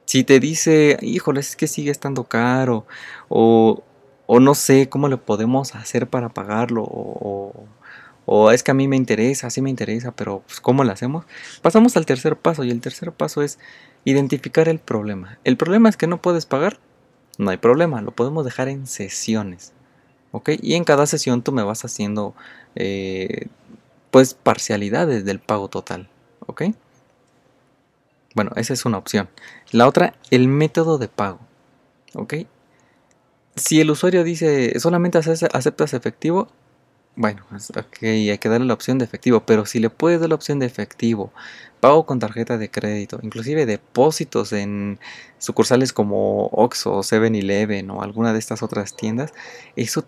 Si 0.05 0.23
te 0.23 0.39
dice, 0.39 0.97
híjole, 1.01 1.41
es 1.41 1.55
que 1.57 1.67
sigue 1.67 1.91
estando 1.91 2.23
caro, 2.23 2.85
o, 3.27 3.83
o 4.25 4.39
no 4.39 4.55
sé 4.55 4.87
cómo 4.87 5.09
le 5.09 5.17
podemos 5.17 5.75
hacer 5.75 6.07
para 6.07 6.29
pagarlo, 6.29 6.83
o, 6.83 7.67
o 8.29 8.51
es 8.51 8.61
que 8.61 8.71
a 8.71 8.73
mí 8.73 8.89
me 8.89 8.97
interesa, 8.97 9.49
sí 9.49 9.61
me 9.61 9.69
interesa, 9.69 10.11
pero 10.11 10.43
pues, 10.45 10.59
¿cómo 10.59 10.83
lo 10.83 10.91
hacemos? 10.91 11.25
Pasamos 11.61 11.95
al 11.95 12.05
tercer 12.05 12.35
paso 12.35 12.65
y 12.65 12.71
el 12.71 12.81
tercer 12.81 13.13
paso 13.13 13.41
es 13.41 13.57
identificar 14.03 14.67
el 14.67 14.79
problema. 14.79 15.39
El 15.45 15.55
problema 15.55 15.87
es 15.87 15.95
que 15.95 16.07
no 16.07 16.21
puedes 16.21 16.45
pagar, 16.45 16.77
no 17.37 17.51
hay 17.51 17.57
problema, 17.57 18.01
lo 18.01 18.11
podemos 18.11 18.43
dejar 18.43 18.67
en 18.67 18.85
sesiones. 18.85 19.71
¿Ok? 20.31 20.49
Y 20.61 20.73
en 20.73 20.83
cada 20.83 21.07
sesión 21.07 21.41
tú 21.41 21.53
me 21.53 21.63
vas 21.63 21.85
haciendo 21.85 22.35
eh, 22.75 23.47
pues 24.11 24.33
parcialidades 24.33 25.23
del 25.23 25.39
pago 25.39 25.69
total. 25.69 26.09
¿Ok? 26.47 26.63
Bueno, 28.35 28.51
esa 28.57 28.73
es 28.73 28.83
una 28.83 28.97
opción. 28.97 29.29
La 29.71 29.87
otra, 29.87 30.15
el 30.31 30.49
método 30.49 30.97
de 30.97 31.07
pago. 31.07 31.39
¿Ok? 32.13 32.33
Si 33.55 33.79
el 33.79 33.89
usuario 33.89 34.25
dice 34.25 34.77
solamente 34.81 35.17
aceptas 35.17 35.93
efectivo, 35.93 36.49
bueno, 37.17 37.43
hay 38.01 38.37
que 38.37 38.47
darle 38.47 38.67
la 38.67 38.75
opción 38.75 38.99
de 38.99 39.05
efectivo, 39.05 39.41
pero 39.45 39.65
si 39.65 39.79
le 39.79 39.89
puedes 39.89 40.19
dar 40.19 40.29
la 40.29 40.35
opción 40.35 40.59
de 40.59 40.67
efectivo, 40.67 41.33
pago 41.79 42.05
con 42.05 42.19
tarjeta 42.19 42.59
de 42.59 42.69
crédito, 42.69 43.19
inclusive 43.23 43.65
depósitos 43.65 44.53
en 44.53 44.99
sucursales 45.39 45.93
como 45.93 46.45
Oxxo, 46.51 46.99
7-Eleven 46.99 47.89
o 47.89 48.03
alguna 48.03 48.33
de 48.33 48.39
estas 48.39 48.61
otras 48.61 48.95
tiendas, 48.95 49.33
eso 49.75 50.05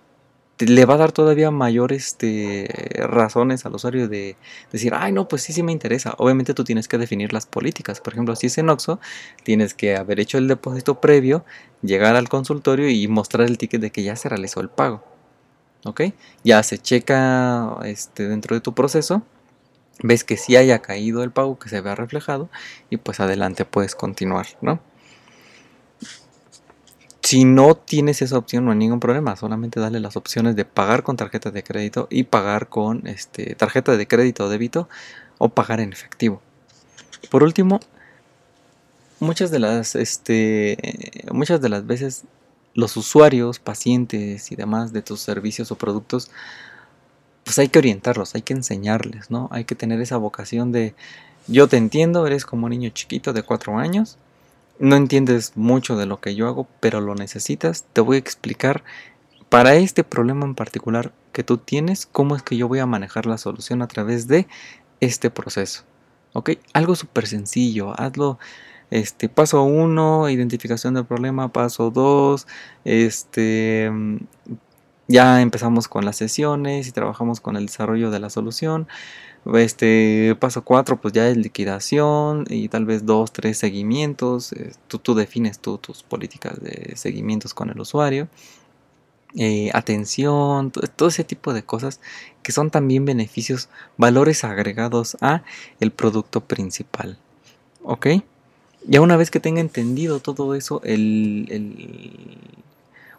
le 0.59 0.85
va 0.85 0.93
a 0.95 0.97
dar 0.97 1.11
todavía 1.11 1.49
mayores 1.49 2.07
este, 2.07 2.67
razones 3.07 3.65
al 3.65 3.73
usuario 3.73 4.07
de 4.07 4.35
decir, 4.71 4.93
ay, 4.95 5.11
no, 5.11 5.27
pues 5.27 5.41
sí, 5.41 5.53
sí 5.53 5.63
me 5.63 5.71
interesa. 5.71 6.13
Obviamente 6.19 6.53
tú 6.53 6.63
tienes 6.63 6.87
que 6.87 6.97
definir 6.99 7.33
las 7.33 7.45
políticas. 7.47 8.01
Por 8.01 8.13
ejemplo, 8.13 8.35
si 8.35 8.47
es 8.47 8.57
en 8.59 8.69
Oxxo, 8.69 8.99
tienes 9.43 9.73
que 9.73 9.95
haber 9.95 10.19
hecho 10.19 10.37
el 10.37 10.47
depósito 10.47 11.01
previo, 11.01 11.45
llegar 11.81 12.15
al 12.15 12.29
consultorio 12.29 12.89
y 12.89 13.07
mostrar 13.07 13.47
el 13.47 13.57
ticket 13.57 13.81
de 13.81 13.91
que 13.91 14.03
ya 14.03 14.15
se 14.15 14.29
realizó 14.29 14.59
el 14.59 14.69
pago. 14.69 15.03
¿Ok? 15.85 16.01
Ya 16.43 16.61
se 16.63 16.77
checa 16.77 17.77
este, 17.85 18.27
dentro 18.27 18.55
de 18.55 18.61
tu 18.61 18.73
proceso, 18.73 19.23
ves 20.03 20.23
que 20.23 20.37
sí 20.37 20.55
haya 20.55 20.79
caído 20.79 21.23
el 21.23 21.31
pago, 21.31 21.59
que 21.59 21.69
se 21.69 21.81
vea 21.81 21.95
reflejado 21.95 22.49
y 22.89 22.97
pues 22.97 23.19
adelante 23.19 23.65
puedes 23.65 23.95
continuar, 23.95 24.47
¿no? 24.61 24.79
Si 27.21 27.45
no 27.45 27.75
tienes 27.75 28.23
esa 28.23 28.39
opción, 28.39 28.65
no 28.65 28.71
hay 28.71 28.77
ningún 28.77 28.99
problema. 28.99 29.35
Solamente 29.35 29.79
dale 29.79 29.99
las 29.99 30.15
opciones 30.15 30.55
de 30.55 30.65
pagar 30.65 31.03
con 31.03 31.15
tarjeta 31.15 31.51
de 31.51 31.63
crédito 31.63 32.07
y 32.09 32.23
pagar 32.23 32.69
con 32.69 33.05
este, 33.05 33.53
tarjeta 33.53 33.95
de 33.97 34.07
crédito 34.07 34.45
o 34.45 34.49
débito 34.49 34.89
o 35.37 35.49
pagar 35.49 35.79
en 35.79 35.93
efectivo. 35.93 36.41
Por 37.29 37.43
último, 37.43 37.81
muchas 39.19 39.51
de 39.51 39.59
las, 39.59 39.95
este, 39.95 40.77
muchas 41.31 41.61
de 41.61 41.69
las 41.69 41.85
veces 41.85 42.23
los 42.73 42.97
usuarios, 42.97 43.59
pacientes 43.59 44.51
y 44.51 44.55
demás 44.55 44.93
de 44.93 45.01
tus 45.01 45.19
servicios 45.19 45.71
o 45.71 45.75
productos, 45.75 46.31
pues 47.43 47.57
hay 47.59 47.69
que 47.69 47.79
orientarlos, 47.79 48.35
hay 48.35 48.41
que 48.41 48.53
enseñarles, 48.53 49.31
¿no? 49.31 49.49
Hay 49.51 49.65
que 49.65 49.75
tener 49.75 50.01
esa 50.01 50.17
vocación 50.17 50.71
de 50.71 50.93
yo 51.47 51.67
te 51.67 51.77
entiendo, 51.77 52.27
eres 52.27 52.45
como 52.45 52.65
un 52.65 52.71
niño 52.71 52.89
chiquito 52.89 53.33
de 53.33 53.43
cuatro 53.43 53.77
años 53.77 54.17
no 54.79 54.95
entiendes 54.95 55.53
mucho 55.55 55.97
de 55.97 56.05
lo 56.05 56.19
que 56.21 56.35
yo 56.35 56.47
hago, 56.47 56.67
pero 56.79 57.01
lo 57.01 57.13
necesitas, 57.13 57.85
te 57.93 58.01
voy 58.01 58.15
a 58.15 58.19
explicar 58.19 58.83
para 59.49 59.75
este 59.75 60.03
problema 60.03 60.45
en 60.45 60.55
particular 60.55 61.11
que 61.33 61.43
tú 61.43 61.57
tienes, 61.57 62.05
cómo 62.05 62.35
es 62.35 62.43
que 62.43 62.57
yo 62.57 62.67
voy 62.67 62.79
a 62.79 62.85
manejar 62.85 63.25
la 63.25 63.37
solución 63.37 63.81
a 63.81 63.87
través 63.87 64.27
de 64.27 64.47
este 65.01 65.29
proceso. 65.29 65.83
¿Ok? 66.33 66.51
Algo 66.73 66.95
súper 66.95 67.27
sencillo, 67.27 67.99
hazlo. 67.99 68.39
Este, 68.91 69.29
paso 69.29 69.63
1, 69.63 70.29
identificación 70.29 70.93
del 70.95 71.05
problema. 71.05 71.51
Paso 71.51 71.91
2, 71.91 72.47
este, 72.85 73.91
ya 75.07 75.41
empezamos 75.41 75.87
con 75.87 76.05
las 76.05 76.17
sesiones 76.17 76.87
y 76.87 76.91
trabajamos 76.91 77.39
con 77.41 77.55
el 77.55 77.65
desarrollo 77.67 78.11
de 78.11 78.19
la 78.19 78.29
solución. 78.29 78.87
Este 79.55 80.35
paso 80.39 80.63
4 80.63 80.99
pues 81.01 81.13
ya 81.13 81.27
es 81.29 81.37
liquidación 81.37 82.45
y 82.49 82.67
tal 82.69 82.85
vez 82.85 83.05
2, 83.05 83.31
3 83.31 83.57
seguimientos. 83.57 84.53
Eh, 84.53 84.73
tú, 84.87 84.99
tú, 84.99 85.15
defines 85.15 85.59
tú, 85.59 85.77
tus 85.77 86.03
políticas 86.03 86.61
de 86.61 86.93
seguimientos 86.95 87.53
con 87.53 87.69
el 87.69 87.79
usuario. 87.79 88.27
Eh, 89.35 89.69
atención, 89.73 90.71
todo 90.71 91.09
ese 91.09 91.23
tipo 91.23 91.53
de 91.53 91.63
cosas 91.63 92.01
que 92.41 92.51
son 92.51 92.71
también 92.71 93.05
beneficios, 93.05 93.69
valores 93.97 94.43
agregados 94.43 95.17
a 95.21 95.43
el 95.79 95.91
producto 95.91 96.41
principal. 96.41 97.17
¿Ok? 97.83 98.07
Ya 98.85 99.01
una 99.01 99.17
vez 99.17 99.29
que 99.29 99.39
tenga 99.39 99.61
entendido 99.61 100.19
todo 100.19 100.55
eso, 100.55 100.81
el, 100.83 101.47
el 101.49 102.37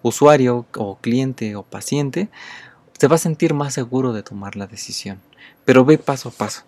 usuario 0.02 0.66
o 0.76 0.96
cliente 0.96 1.56
o 1.56 1.62
paciente 1.62 2.28
se 2.98 3.08
va 3.08 3.16
a 3.16 3.18
sentir 3.18 3.54
más 3.54 3.74
seguro 3.74 4.12
de 4.12 4.22
tomar 4.22 4.56
la 4.56 4.66
decisión. 4.66 5.20
Pero 5.64 5.84
ve 5.84 5.98
paso 5.98 6.30
a 6.30 6.32
paso. 6.32 6.64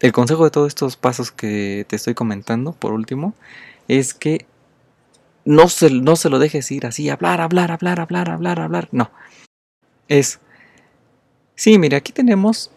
El 0.00 0.12
consejo 0.12 0.44
de 0.44 0.50
todos 0.50 0.68
estos 0.68 0.96
pasos 0.96 1.32
que 1.32 1.84
te 1.88 1.96
estoy 1.96 2.14
comentando, 2.14 2.72
por 2.72 2.92
último, 2.92 3.34
es 3.88 4.14
que 4.14 4.46
no 5.44 5.68
se, 5.68 5.90
no 5.90 6.14
se 6.14 6.28
lo 6.28 6.38
dejes 6.38 6.70
ir 6.70 6.86
así, 6.86 7.08
hablar, 7.08 7.40
hablar, 7.40 7.72
hablar, 7.72 8.00
hablar, 8.00 8.30
hablar, 8.30 8.60
hablar. 8.60 8.88
No. 8.92 9.10
Es, 10.06 10.38
sí, 11.56 11.78
mire, 11.78 11.96
aquí 11.96 12.12
tenemos 12.12 12.70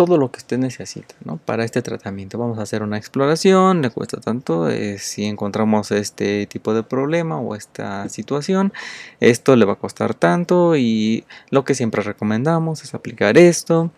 todo 0.00 0.16
lo 0.16 0.32
que 0.32 0.38
usted 0.38 0.56
necesita 0.56 1.14
¿no? 1.26 1.36
para 1.36 1.62
este 1.62 1.82
tratamiento. 1.82 2.38
Vamos 2.38 2.58
a 2.58 2.62
hacer 2.62 2.82
una 2.82 2.96
exploración, 2.96 3.82
le 3.82 3.90
cuesta 3.90 4.18
tanto, 4.18 4.70
eh, 4.70 4.96
si 4.98 5.26
encontramos 5.26 5.90
este 5.90 6.46
tipo 6.46 6.72
de 6.72 6.82
problema 6.82 7.38
o 7.38 7.54
esta 7.54 8.08
situación, 8.08 8.72
esto 9.20 9.56
le 9.56 9.66
va 9.66 9.74
a 9.74 9.76
costar 9.76 10.14
tanto 10.14 10.74
y 10.74 11.26
lo 11.50 11.66
que 11.66 11.74
siempre 11.74 12.02
recomendamos 12.02 12.82
es 12.82 12.94
aplicar 12.94 13.36
esto. 13.36 13.90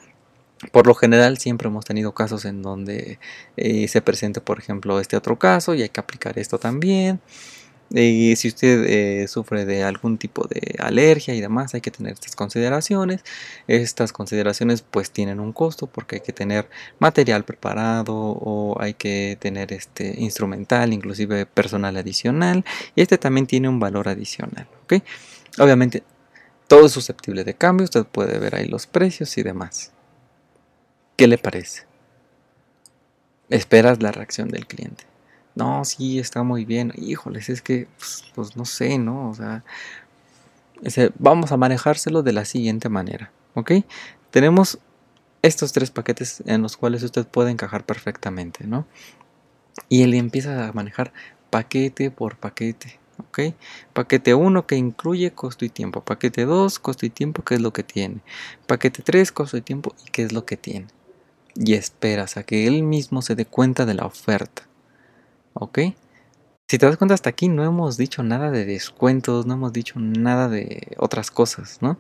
Por 0.72 0.88
lo 0.88 0.96
general 0.96 1.38
siempre 1.38 1.68
hemos 1.68 1.84
tenido 1.84 2.12
casos 2.14 2.46
en 2.46 2.62
donde 2.62 3.20
eh, 3.56 3.86
se 3.86 4.02
presente 4.02 4.40
por 4.40 4.58
ejemplo 4.58 4.98
este 4.98 5.16
otro 5.16 5.38
caso 5.38 5.72
y 5.72 5.82
hay 5.82 5.90
que 5.90 6.00
aplicar 6.00 6.36
esto 6.36 6.58
también. 6.58 7.20
Y 7.94 8.36
si 8.36 8.48
usted 8.48 8.84
eh, 8.86 9.28
sufre 9.28 9.66
de 9.66 9.82
algún 9.82 10.16
tipo 10.16 10.46
de 10.46 10.76
alergia 10.78 11.34
y 11.34 11.40
demás, 11.40 11.74
hay 11.74 11.82
que 11.82 11.90
tener 11.90 12.12
estas 12.12 12.34
consideraciones. 12.34 13.22
Estas 13.66 14.12
consideraciones 14.12 14.82
pues 14.82 15.10
tienen 15.10 15.40
un 15.40 15.52
costo 15.52 15.86
porque 15.86 16.16
hay 16.16 16.20
que 16.22 16.32
tener 16.32 16.68
material 16.98 17.44
preparado 17.44 18.14
o 18.14 18.80
hay 18.80 18.94
que 18.94 19.36
tener 19.38 19.72
este 19.74 20.14
instrumental, 20.18 20.92
inclusive 20.94 21.44
personal 21.44 21.96
adicional. 21.96 22.64
Y 22.94 23.02
este 23.02 23.18
también 23.18 23.46
tiene 23.46 23.68
un 23.68 23.78
valor 23.78 24.08
adicional. 24.08 24.66
¿ok? 24.84 24.94
Obviamente 25.58 26.02
todo 26.68 26.86
es 26.86 26.92
susceptible 26.92 27.44
de 27.44 27.54
cambio. 27.54 27.84
Usted 27.84 28.06
puede 28.06 28.38
ver 28.38 28.54
ahí 28.54 28.68
los 28.68 28.86
precios 28.86 29.36
y 29.36 29.42
demás. 29.42 29.92
¿Qué 31.16 31.28
le 31.28 31.36
parece? 31.36 31.82
Esperas 33.50 34.02
la 34.02 34.12
reacción 34.12 34.48
del 34.48 34.66
cliente 34.66 35.11
no, 35.54 35.84
sí, 35.84 36.18
está 36.18 36.42
muy 36.42 36.64
bien. 36.64 36.92
Híjoles, 36.96 37.48
es 37.48 37.62
que, 37.62 37.88
pues, 37.98 38.24
pues 38.34 38.56
no 38.56 38.64
sé, 38.64 38.98
¿no? 38.98 39.30
O 39.30 39.34
sea, 39.34 39.62
vamos 41.18 41.52
a 41.52 41.56
manejárselo 41.56 42.22
de 42.22 42.32
la 42.32 42.44
siguiente 42.44 42.88
manera, 42.88 43.30
¿ok? 43.54 43.72
Tenemos 44.30 44.78
estos 45.42 45.72
tres 45.72 45.90
paquetes 45.90 46.42
en 46.46 46.62
los 46.62 46.76
cuales 46.76 47.02
usted 47.02 47.26
puede 47.26 47.50
encajar 47.50 47.84
perfectamente, 47.84 48.66
¿no? 48.66 48.86
Y 49.88 50.02
él 50.02 50.14
empieza 50.14 50.68
a 50.68 50.72
manejar 50.72 51.12
paquete 51.50 52.10
por 52.10 52.36
paquete, 52.36 52.98
¿ok? 53.18 53.54
Paquete 53.92 54.34
1 54.34 54.66
que 54.66 54.76
incluye 54.76 55.32
costo 55.32 55.64
y 55.64 55.68
tiempo, 55.68 56.02
paquete 56.02 56.44
2, 56.44 56.78
costo 56.78 57.06
y 57.06 57.10
tiempo, 57.10 57.42
¿qué 57.42 57.56
es 57.56 57.60
lo 57.60 57.72
que 57.72 57.82
tiene? 57.82 58.20
Paquete 58.66 59.02
3, 59.02 59.32
costo 59.32 59.56
y 59.56 59.62
tiempo, 59.62 59.94
¿y 60.06 60.10
qué 60.10 60.22
es 60.22 60.32
lo 60.32 60.44
que 60.46 60.56
tiene? 60.56 60.86
Y 61.54 61.74
esperas 61.74 62.36
a 62.36 62.44
que 62.44 62.66
él 62.66 62.82
mismo 62.82 63.20
se 63.22 63.34
dé 63.34 63.44
cuenta 63.44 63.84
de 63.84 63.94
la 63.94 64.06
oferta. 64.06 64.62
¿Ok? 65.54 65.78
Si 66.68 66.78
te 66.78 66.86
das 66.86 66.96
cuenta, 66.96 67.14
hasta 67.14 67.30
aquí 67.30 67.48
no 67.48 67.64
hemos 67.64 67.96
dicho 67.96 68.22
nada 68.22 68.50
de 68.50 68.64
descuentos, 68.64 69.46
no 69.46 69.54
hemos 69.54 69.72
dicho 69.72 69.98
nada 69.98 70.48
de 70.48 70.94
otras 70.96 71.30
cosas, 71.30 71.78
¿no? 71.82 71.98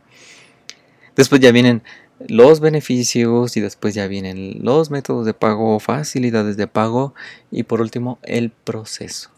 Después 1.14 1.40
ya 1.40 1.52
vienen 1.52 1.82
los 2.28 2.60
beneficios 2.60 3.56
y 3.56 3.60
después 3.60 3.94
ya 3.94 4.06
vienen 4.06 4.64
los 4.64 4.90
métodos 4.90 5.26
de 5.26 5.34
pago, 5.34 5.78
facilidades 5.78 6.56
de 6.56 6.66
pago 6.66 7.14
y 7.50 7.64
por 7.64 7.80
último 7.80 8.18
el 8.22 8.50
proceso. 8.50 9.30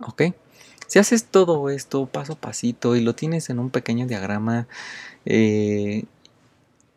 ¿Ok? 0.00 0.22
Si 0.88 0.98
haces 0.98 1.24
todo 1.24 1.70
esto 1.70 2.06
paso 2.06 2.34
a 2.34 2.36
pasito 2.36 2.96
y 2.96 3.00
lo 3.00 3.14
tienes 3.14 3.50
en 3.50 3.58
un 3.58 3.70
pequeño 3.70 4.06
diagrama, 4.06 4.66
eh, 5.24 6.04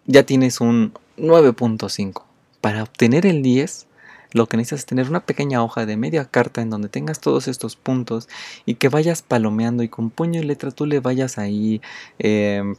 ya 0.05 0.23
tienes 0.23 0.59
un 0.59 0.93
9.5. 1.17 2.23
Para 2.61 2.83
obtener 2.83 3.25
el 3.25 3.41
10 3.41 3.87
lo 4.35 4.47
que 4.47 4.57
necesitas 4.57 4.79
es 4.79 4.85
tener 4.85 5.09
una 5.09 5.25
pequeña 5.25 5.63
hoja 5.63 5.85
de 5.85 5.95
media 5.95 6.25
carta 6.25 6.61
en 6.61 6.69
donde 6.69 6.89
tengas 6.89 7.21
todos 7.21 7.47
estos 7.47 7.77
puntos 7.77 8.27
y 8.65 8.75
que 8.75 8.89
vayas 8.89 9.21
palomeando 9.21 9.81
y 9.81 9.87
con 9.87 10.09
puño 10.09 10.41
y 10.41 10.43
letra 10.43 10.71
tú 10.71 10.85
le 10.85 10.99
vayas 10.99 11.37
ahí 11.37 11.81
em, 12.19 12.75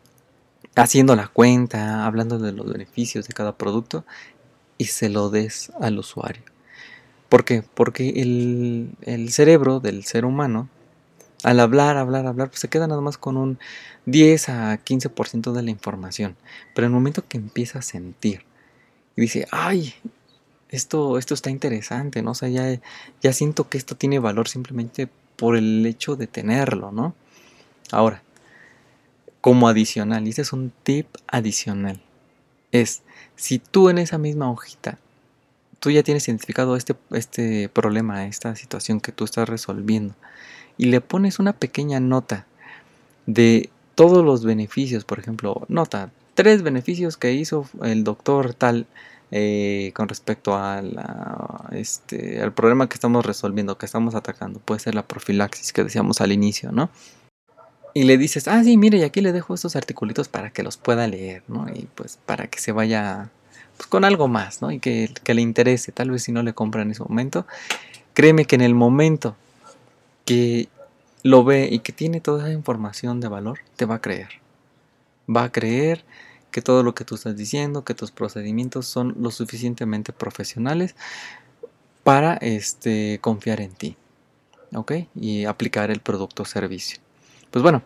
haciendo 0.74 1.16
la 1.16 1.28
cuenta, 1.28 2.04
hablando 2.04 2.38
de 2.38 2.52
los 2.52 2.70
beneficios 2.70 3.26
de 3.26 3.32
cada 3.32 3.56
producto 3.56 4.04
y 4.76 4.84
se 4.84 5.08
lo 5.08 5.30
des 5.30 5.72
al 5.80 5.98
usuario. 5.98 6.42
¿Por 7.30 7.46
qué? 7.46 7.62
Porque 7.62 8.10
el, 8.20 8.90
el 9.00 9.32
cerebro 9.32 9.80
del 9.80 10.04
ser 10.04 10.26
humano, 10.26 10.68
al 11.42 11.58
hablar, 11.60 11.96
hablar, 11.96 12.26
hablar, 12.26 12.50
pues 12.50 12.60
se 12.60 12.68
queda 12.68 12.86
nada 12.86 13.00
más 13.00 13.16
con 13.16 13.38
un 13.38 13.58
10 14.04 14.50
a 14.50 14.84
15% 14.84 15.52
de 15.52 15.62
la 15.62 15.70
información. 15.70 16.36
Pero 16.74 16.86
en 16.86 16.92
el 16.92 16.96
momento 16.96 17.24
que 17.26 17.38
empieza 17.38 17.78
a 17.78 17.82
sentir 17.82 18.44
y 19.16 19.22
dice, 19.22 19.46
ay, 19.50 19.94
esto, 20.70 21.18
esto 21.18 21.34
está 21.34 21.50
interesante, 21.50 22.22
¿no? 22.22 22.32
O 22.32 22.34
sea, 22.34 22.48
ya, 22.48 22.80
ya 23.22 23.32
siento 23.32 23.68
que 23.68 23.78
esto 23.78 23.96
tiene 23.96 24.18
valor 24.18 24.48
simplemente 24.48 25.08
por 25.36 25.56
el 25.56 25.84
hecho 25.86 26.16
de 26.16 26.26
tenerlo, 26.26 26.92
¿no? 26.92 27.14
Ahora, 27.92 28.22
como 29.40 29.68
adicional, 29.68 30.26
y 30.26 30.30
este 30.30 30.42
es 30.42 30.52
un 30.52 30.72
tip 30.82 31.06
adicional, 31.28 32.00
es 32.72 33.02
si 33.36 33.58
tú 33.58 33.88
en 33.90 33.98
esa 33.98 34.18
misma 34.18 34.50
hojita, 34.50 34.98
tú 35.78 35.90
ya 35.90 36.02
tienes 36.02 36.26
identificado 36.26 36.74
este, 36.76 36.96
este 37.12 37.68
problema, 37.68 38.26
esta 38.26 38.56
situación 38.56 39.00
que 39.00 39.12
tú 39.12 39.24
estás 39.24 39.48
resolviendo, 39.48 40.14
y 40.78 40.86
le 40.86 41.00
pones 41.00 41.38
una 41.38 41.52
pequeña 41.52 42.00
nota 42.00 42.46
de 43.26 43.70
todos 43.94 44.24
los 44.24 44.44
beneficios, 44.44 45.04
por 45.04 45.18
ejemplo, 45.18 45.64
nota, 45.68 46.10
tres 46.34 46.62
beneficios 46.62 47.16
que 47.16 47.32
hizo 47.32 47.68
el 47.82 48.04
doctor 48.04 48.52
tal 48.52 48.86
eh, 49.30 49.92
con 49.94 50.08
respecto 50.08 50.54
a 50.54 50.82
este, 51.72 52.40
al 52.40 52.52
problema 52.52 52.88
que 52.88 52.94
estamos 52.94 53.26
resolviendo, 53.26 53.76
que 53.76 53.86
estamos 53.86 54.14
atacando. 54.14 54.60
Puede 54.60 54.80
ser 54.80 54.94
la 54.94 55.06
profilaxis 55.06 55.72
que 55.72 55.84
decíamos 55.84 56.20
al 56.20 56.32
inicio, 56.32 56.72
¿no? 56.72 56.90
Y 57.92 58.04
le 58.04 58.18
dices, 58.18 58.46
ah, 58.46 58.62
sí, 58.62 58.76
mire, 58.76 58.98
y 58.98 59.02
aquí 59.02 59.22
le 59.22 59.32
dejo 59.32 59.54
estos 59.54 59.74
articulitos 59.74 60.28
para 60.28 60.50
que 60.50 60.62
los 60.62 60.76
pueda 60.76 61.06
leer, 61.08 61.42
¿no? 61.48 61.66
Y 61.74 61.88
pues 61.94 62.18
para 62.24 62.46
que 62.46 62.60
se 62.60 62.70
vaya 62.70 63.30
pues, 63.76 63.86
con 63.88 64.04
algo 64.04 64.28
más, 64.28 64.60
¿no? 64.62 64.70
Y 64.70 64.78
que, 64.78 65.10
que 65.24 65.34
le 65.34 65.42
interese, 65.42 65.92
tal 65.92 66.10
vez 66.10 66.22
si 66.22 66.30
no 66.30 66.42
le 66.42 66.52
compra 66.52 66.82
en 66.82 66.90
ese 66.90 67.02
momento. 67.02 67.46
Créeme 68.14 68.44
que 68.44 68.54
en 68.54 68.60
el 68.60 68.74
momento 68.74 69.34
que 70.24 70.68
lo 71.22 71.42
ve 71.42 71.68
y 71.70 71.80
que 71.80 71.92
tiene 71.92 72.20
toda 72.20 72.44
esa 72.44 72.52
información 72.52 73.20
de 73.20 73.28
valor, 73.28 73.60
te 73.76 73.86
va 73.86 73.96
a 73.96 74.00
creer. 74.00 74.28
Va 75.34 75.44
a 75.44 75.52
creer 75.52 76.04
que 76.56 76.62
todo 76.62 76.82
lo 76.82 76.94
que 76.94 77.04
tú 77.04 77.16
estás 77.16 77.36
diciendo, 77.36 77.84
que 77.84 77.92
tus 77.92 78.10
procedimientos 78.10 78.86
son 78.86 79.14
lo 79.20 79.30
suficientemente 79.30 80.14
profesionales 80.14 80.96
para 82.02 82.36
este, 82.36 83.18
confiar 83.20 83.60
en 83.60 83.72
ti. 83.72 83.98
¿Ok? 84.74 84.92
Y 85.14 85.44
aplicar 85.44 85.90
el 85.90 86.00
producto 86.00 86.44
o 86.44 86.46
servicio. 86.46 86.98
Pues 87.50 87.62
bueno, 87.62 87.82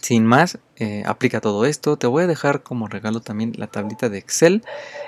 sin 0.00 0.24
más, 0.24 0.60
eh, 0.76 1.02
aplica 1.06 1.40
todo 1.40 1.64
esto. 1.64 1.96
Te 1.96 2.06
voy 2.06 2.22
a 2.22 2.26
dejar 2.28 2.62
como 2.62 2.86
regalo 2.86 3.18
también 3.18 3.54
la 3.56 3.66
tablita 3.66 4.08
de 4.08 4.18
Excel, 4.18 4.62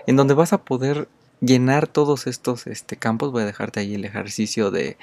en 0.09 0.17
donde 0.17 0.35
vas 0.35 0.53
a 0.53 0.65
poder 0.65 1.07
llenar 1.41 1.87
todos 1.87 2.27
estos 2.27 2.67
este, 2.67 2.97
campos. 2.97 3.31
Voy 3.31 3.45
a 3.45 3.47
dejarte 3.47 3.79
ahí 3.79 3.95
el 3.95 4.05
ejercicio 4.05 4.73
de 4.73 4.97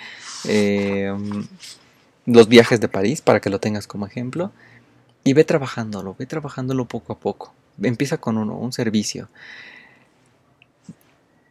eh, 0.44 1.15
los 2.25 2.50
viajes 2.50 2.82
de 2.82 2.89
París 2.89 3.22
para 3.22 3.39
que 3.39 3.50
lo 3.50 3.62
tengas 3.62 3.88
como 3.88 4.06
ejemplo. 4.06 4.51
Y 5.24 5.32
ve 5.32 5.46
trabajándolo, 5.46 6.17
ve 6.20 6.25
trabajándolo 6.25 6.84
poco 6.84 7.13
a 7.13 7.20
poco 7.20 7.53
empieza 7.81 8.17
con 8.17 8.38
uno, 8.38 8.57
un 8.57 8.74
servicio. 8.74 9.29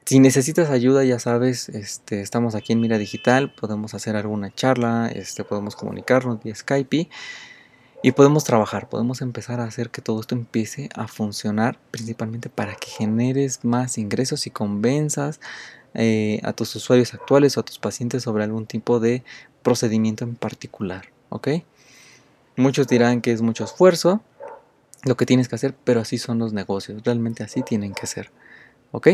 Si 0.04 0.20
necesitas 0.20 0.70
ayuda, 0.70 1.02
ya 1.02 1.18
sabes, 1.18 1.68
este, 1.68 2.20
estamos 2.20 2.54
aquí 2.54 2.72
en 2.72 2.80
Mira 2.80 2.96
Digital, 2.96 3.52
podemos 3.52 3.92
hacer 3.92 4.14
alguna 4.14 4.54
charla, 4.54 5.10
este, 5.12 5.42
podemos 5.42 5.74
comunicarnos 5.74 6.40
vía 6.44 6.54
Skype 6.54 7.08
y 8.04 8.12
podemos 8.12 8.44
trabajar, 8.44 8.88
podemos 8.88 9.20
empezar 9.20 9.58
a 9.58 9.64
hacer 9.64 9.90
que 9.90 10.02
todo 10.02 10.20
esto 10.20 10.36
empiece 10.36 10.90
a 10.94 11.08
funcionar, 11.08 11.80
principalmente 11.90 12.48
para 12.48 12.76
que 12.76 12.88
generes 12.88 13.64
más 13.64 13.98
ingresos 13.98 14.46
y 14.46 14.50
convenzas 14.50 15.40
eh, 15.94 16.40
a 16.44 16.52
tus 16.52 16.76
usuarios 16.76 17.12
actuales 17.12 17.56
o 17.56 17.60
a 17.60 17.64
tus 17.64 17.80
pacientes 17.80 18.22
sobre 18.22 18.44
algún 18.44 18.66
tipo 18.66 19.00
de 19.00 19.24
procedimiento 19.64 20.22
en 20.22 20.36
particular, 20.36 21.08
¿ok? 21.30 21.48
Muchos 22.56 22.86
dirán 22.86 23.22
que 23.22 23.32
es 23.32 23.42
mucho 23.42 23.64
esfuerzo, 23.64 24.22
lo 25.04 25.16
que 25.16 25.26
tienes 25.26 25.48
que 25.48 25.56
hacer, 25.56 25.74
pero 25.84 26.00
así 26.00 26.18
son 26.18 26.38
los 26.38 26.52
negocios, 26.52 27.02
realmente 27.04 27.42
así 27.42 27.62
tienen 27.62 27.94
que 27.94 28.06
ser. 28.06 28.30
¿Ok? 28.92 29.08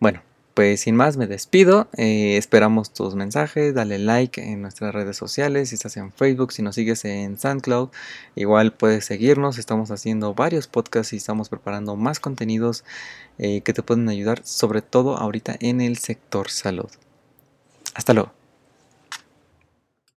Bueno, 0.00 0.22
pues 0.54 0.82
sin 0.82 0.94
más 0.94 1.16
me 1.16 1.26
despido, 1.26 1.88
eh, 1.96 2.36
esperamos 2.36 2.92
tus 2.92 3.16
mensajes, 3.16 3.74
dale 3.74 3.98
like 3.98 4.40
en 4.40 4.62
nuestras 4.62 4.94
redes 4.94 5.16
sociales, 5.16 5.70
si 5.70 5.74
estás 5.74 5.96
en 5.96 6.12
Facebook, 6.12 6.52
si 6.52 6.62
nos 6.62 6.76
sigues 6.76 7.04
en 7.04 7.38
SoundCloud, 7.38 7.90
igual 8.36 8.72
puedes 8.72 9.04
seguirnos, 9.04 9.58
estamos 9.58 9.90
haciendo 9.90 10.34
varios 10.34 10.68
podcasts 10.68 11.12
y 11.12 11.16
estamos 11.16 11.48
preparando 11.48 11.96
más 11.96 12.20
contenidos 12.20 12.84
eh, 13.38 13.62
que 13.62 13.72
te 13.72 13.82
pueden 13.82 14.08
ayudar, 14.08 14.42
sobre 14.44 14.80
todo 14.80 15.16
ahorita 15.16 15.56
en 15.58 15.80
el 15.80 15.98
sector 15.98 16.48
salud. 16.50 16.90
Hasta 17.94 18.12
luego. 18.12 18.43